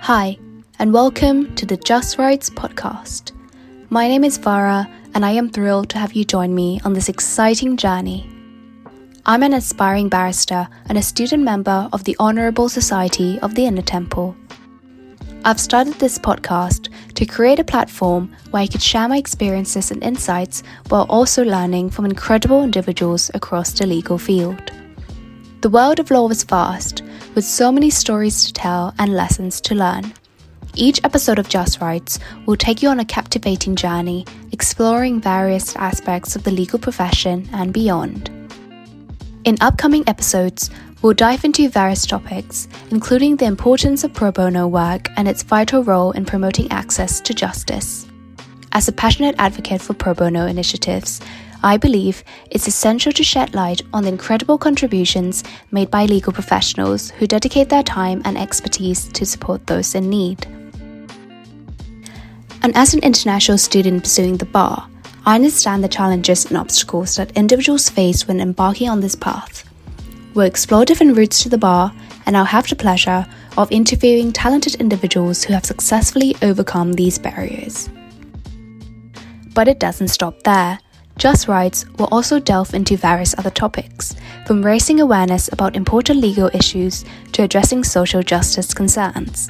[0.00, 0.38] Hi,
[0.78, 3.32] and welcome to the Just Rights podcast.
[3.90, 7.08] My name is Vara, and I am thrilled to have you join me on this
[7.08, 8.30] exciting journey.
[9.24, 13.82] I'm an aspiring barrister and a student member of the Honourable Society of the Inner
[13.82, 14.36] Temple.
[15.44, 20.04] I've started this podcast to create a platform where I could share my experiences and
[20.04, 24.70] insights while also learning from incredible individuals across the legal field.
[25.62, 27.02] The world of law is vast,
[27.34, 30.12] with so many stories to tell and lessons to learn.
[30.74, 36.36] Each episode of Just Rights will take you on a captivating journey, exploring various aspects
[36.36, 38.30] of the legal profession and beyond.
[39.44, 45.08] In upcoming episodes, we'll dive into various topics, including the importance of pro bono work
[45.16, 48.06] and its vital role in promoting access to justice.
[48.72, 51.22] As a passionate advocate for pro bono initiatives,
[51.66, 57.10] I believe it's essential to shed light on the incredible contributions made by legal professionals
[57.10, 60.46] who dedicate their time and expertise to support those in need.
[62.62, 64.88] And as an international student pursuing the bar,
[65.24, 69.68] I understand the challenges and obstacles that individuals face when embarking on this path.
[70.34, 71.92] We'll explore different routes to the bar,
[72.26, 73.26] and I'll have the pleasure
[73.58, 77.90] of interviewing talented individuals who have successfully overcome these barriers.
[79.52, 80.78] But it doesn't stop there.
[81.18, 84.14] Just Rights will also delve into various other topics,
[84.46, 89.48] from raising awareness about important legal issues to addressing social justice concerns.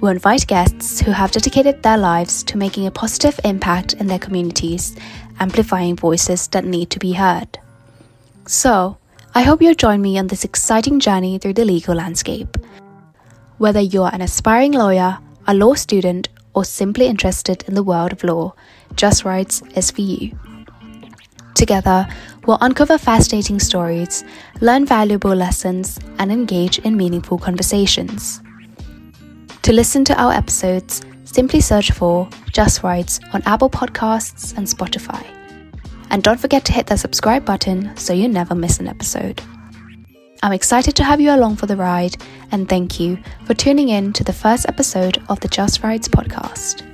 [0.00, 4.20] We'll invite guests who have dedicated their lives to making a positive impact in their
[4.20, 4.96] communities,
[5.40, 7.58] amplifying voices that need to be heard.
[8.46, 8.96] So,
[9.34, 12.56] I hope you'll join me on this exciting journey through the legal landscape.
[13.58, 18.22] Whether you're an aspiring lawyer, a law student, or simply interested in the world of
[18.22, 18.54] law,
[18.94, 20.38] Just Rights is for you.
[21.54, 22.06] Together,
[22.46, 24.24] we'll uncover fascinating stories,
[24.60, 28.40] learn valuable lessons, and engage in meaningful conversations.
[29.62, 35.24] To listen to our episodes, simply search for Just Rights on Apple Podcasts and Spotify.
[36.10, 39.40] And don't forget to hit the subscribe button so you never miss an episode.
[40.42, 42.16] I'm excited to have you along for the ride,
[42.50, 46.91] and thank you for tuning in to the first episode of the Just Rights podcast.